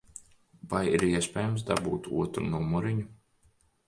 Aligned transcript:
Vai 0.69 0.79
ir 0.97 1.03
iespējams 1.07 1.65
dabūt 1.67 2.09
otru 2.21 2.47
numuriņu? 2.55 3.05